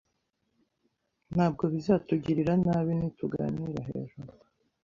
Ntabwo 1.33 1.63
bizatugirira 1.73 2.53
nabi 2.65 2.91
nituganira 2.99 3.79
hejuru. 3.89 4.31